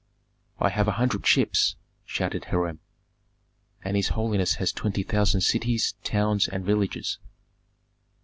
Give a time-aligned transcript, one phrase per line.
[0.57, 2.79] "I have a hundred ships!" shouted Hiram.
[3.83, 7.19] "And his holiness has twenty thousand cities, towns, and villages."